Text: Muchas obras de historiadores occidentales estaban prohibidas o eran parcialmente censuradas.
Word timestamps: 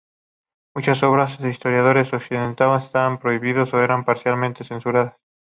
Muchas 0.75 1.03
obras 1.03 1.37
de 1.39 1.51
historiadores 1.51 2.11
occidentales 2.11 2.85
estaban 2.85 3.19
prohibidas 3.19 3.71
o 3.71 3.77
eran 3.79 4.03
parcialmente 4.03 4.63
censuradas. 4.63 5.13